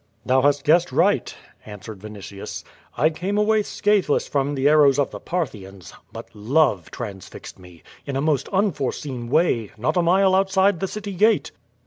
"Thou 0.25 0.41
hast 0.41 0.63
guessed 0.63 0.91
right," 0.91 1.35
answered 1.63 1.99
Vinitius. 1.99 2.63
*1 2.97 3.13
came 3.15 3.37
away 3.37 3.61
scathless 3.61 4.27
from 4.27 4.55
the 4.55 4.67
arrows 4.67 4.97
of 4.97 5.11
the 5.11 5.19
Parthians, 5.19 5.93
but 6.11 6.27
Love 6.33 6.89
transfixed 6.89 7.59
me, 7.59 7.83
in 8.07 8.15
a 8.15 8.19
most 8.21 8.49
unforeseen 8.49 9.29
way, 9.29 9.69
not 9.77 9.97
a 9.97 10.01
mile 10.01 10.33
outside 10.33 10.79
the 10.79 10.87
city 10.87 11.13
gate." 11.13 11.51